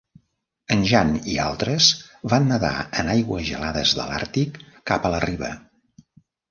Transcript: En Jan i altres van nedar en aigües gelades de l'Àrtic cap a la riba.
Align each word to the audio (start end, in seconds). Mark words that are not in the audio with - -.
En 0.75 0.79
Jan 0.91 1.11
i 1.33 1.37
altres 1.43 1.91
van 2.35 2.49
nedar 2.53 2.73
en 3.03 3.13
aigües 3.17 3.47
gelades 3.53 3.97
de 4.01 4.09
l'Àrtic 4.11 4.61
cap 4.93 5.09
a 5.11 5.15
la 5.17 5.23
riba. 5.29 5.55